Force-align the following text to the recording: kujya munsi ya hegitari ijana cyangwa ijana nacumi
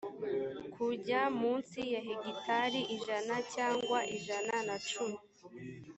kujya 0.73 1.21
munsi 1.39 1.79
ya 1.93 2.01
hegitari 2.07 2.81
ijana 2.95 3.35
cyangwa 3.53 3.99
ijana 4.17 4.53
nacumi 4.67 5.19